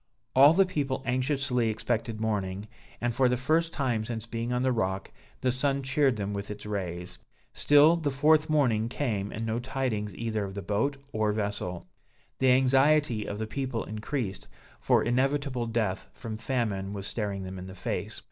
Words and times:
All 0.35 0.53
the 0.53 0.65
people 0.65 1.03
anxiously 1.05 1.69
expected 1.69 2.19
morning, 2.19 2.67
and, 2.99 3.13
for 3.13 3.29
the 3.29 3.37
first 3.37 3.71
time 3.71 4.03
since 4.03 4.25
being 4.25 4.51
on 4.51 4.63
the 4.63 4.71
rock, 4.71 5.11
the 5.41 5.51
sun 5.51 5.83
cheered 5.83 6.15
them 6.15 6.33
with 6.33 6.49
its 6.49 6.65
rays. 6.65 7.19
Still 7.53 7.95
the 7.95 8.09
fourth 8.09 8.49
morning 8.49 8.89
came 8.89 9.31
and 9.31 9.45
no 9.45 9.59
tidings 9.59 10.15
either 10.15 10.43
of 10.43 10.55
the 10.55 10.63
boat 10.63 10.97
or 11.11 11.31
vessel. 11.33 11.85
The 12.39 12.49
anxiety 12.49 13.27
of 13.27 13.37
the 13.37 13.45
people 13.45 13.83
increased, 13.83 14.47
for 14.79 15.03
inevitable 15.03 15.67
death 15.67 16.09
from 16.13 16.35
famine, 16.35 16.93
was 16.93 17.05
staring 17.05 17.43
them 17.43 17.59
in 17.59 17.67
the 17.67 17.75
face. 17.75 18.19